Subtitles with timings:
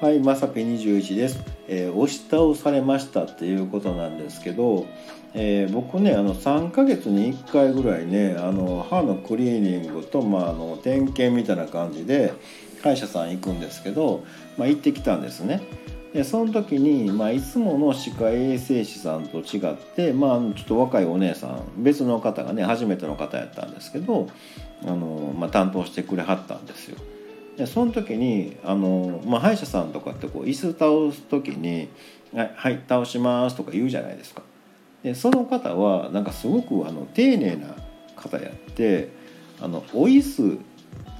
[0.00, 4.86] はい、まさぴ21です、えー押し倒されましたっていうことなんですけど、
[5.34, 12.32] えー僕ねあの3ヶ月に1回ぐらいねあの歯のクリーニングと、まあ、あの点検みたいな感じで
[12.80, 14.22] 歯医者さん行くんですけど、
[14.56, 15.62] まあ、行ってきたんですね。
[16.12, 24.28] でその時に、まあ、いつもの歯科衛生士さんと違って、まあ、ちょっと若いお姉さん別の方がね初めての方やったんですけど
[24.84, 26.98] あの、まあ、担当してくれはったんですよ。
[27.58, 31.88] でその時にあの、まあ、歯医者さんとかってこう椅子倒す時に
[32.32, 34.42] 「はい、倒します」とか言うじゃないですか。
[35.02, 37.74] でその方はなんかすごくあの丁寧な
[38.16, 39.08] 方やって
[39.60, 40.58] 「あのお椅子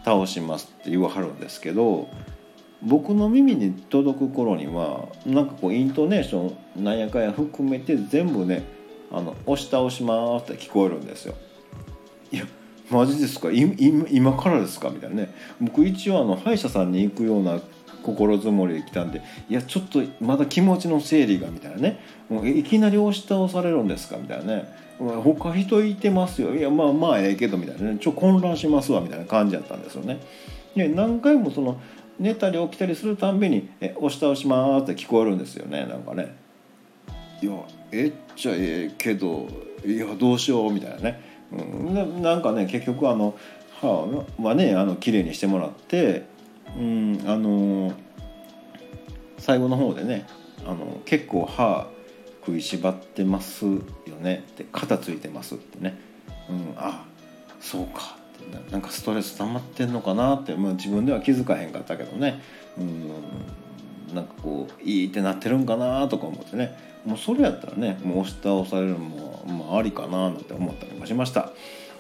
[0.05, 2.09] 倒します」って言わはるんですけど
[2.83, 8.62] 僕の耳に届く頃にはなんかこうイントネーションなんやかんや含めて全部ね
[9.11, 11.34] 「あの押し倒します」って聞こえるんですよ。
[12.30, 12.45] いや
[12.91, 13.48] マジですか？
[13.51, 14.91] 今からですか？
[14.91, 15.34] みたいなね。
[15.60, 17.61] 僕一応あの歯医者さんに行くような
[18.03, 22.00] 心づもりで来たんでいやちょっとまだ気持ちの整理がみたいなね。
[22.28, 24.16] もういきなり押し倒されるんですか？
[24.16, 24.89] みたいなね。
[24.98, 26.55] 他人いてますよ。
[26.55, 27.98] いやまあまあええけどみたいなね。
[28.00, 30.20] ちょ混乱しますわみたいな感じだったんですよね。
[30.75, 31.81] で何回もその
[32.19, 35.86] 寝たり起きたりするたんびに「え押し倒します」って聞こえるんですよね。
[35.86, 36.34] なんかね。
[37.41, 37.53] いや
[37.92, 39.47] えっちゃええけど
[39.86, 41.20] いやどうしようみたいなね、
[41.52, 43.36] うん、ななんかね結局あの
[43.80, 43.88] 歯
[44.41, 46.24] はねあの綺麗にしてもらって、
[46.77, 47.92] うん、あの
[49.38, 50.26] 最後の方でね
[50.66, 51.88] あの結構歯
[52.44, 53.80] 食いしばってますよ
[54.20, 55.98] ねって肩ついてますってね、
[56.48, 57.04] うん、あ
[57.60, 62.41] そうかってななんかストレス溜まってんのかなって、まあ、自分では気づかへんかったけどね、
[62.78, 63.10] うん、
[64.14, 66.89] なんかこういいってなってるんかなとか思ってね。
[67.05, 71.53] もうそれやったらねもう押し倒されるのも、まあ、ありかななんて思ったりもしました。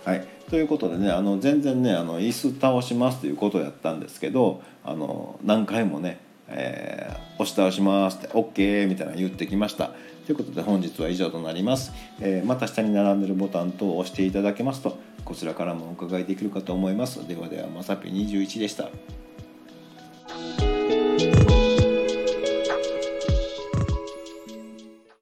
[0.04, 9.92] はい、ということでねあの全然ねあの椅子倒しますということをやったんですけどあの何回もね、えー押し倒しますって OK みたいなの言ってきました。
[10.26, 17.26] ということで本日は以上となります、えーまた下に並んでるボタン等を押していただけますとこちらからもお伺いできるかと思います。
[17.28, 18.88] ではではまさぴ21でした。